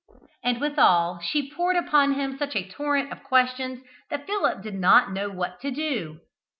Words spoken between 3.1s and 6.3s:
of questions that Philip did not know what to do.